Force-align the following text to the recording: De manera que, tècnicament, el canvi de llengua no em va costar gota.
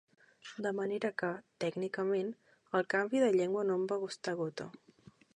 De 0.65 0.69
manera 0.77 1.09
que, 1.21 1.27
tècnicament, 1.63 2.31
el 2.79 2.87
canvi 2.93 3.21
de 3.25 3.27
llengua 3.35 3.65
no 3.67 3.75
em 3.81 3.83
va 3.93 3.99
costar 4.05 4.35
gota. 4.41 4.67